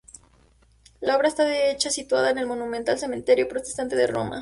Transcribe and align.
La 0.99 1.15
obra 1.15 1.27
está 1.27 1.45
de 1.45 1.69
hecho 1.69 1.91
situada 1.91 2.31
en 2.31 2.39
el 2.39 2.47
monumental 2.47 2.97
cementerio 2.97 3.47
protestante 3.47 3.95
de 3.95 4.07
Roma. 4.07 4.39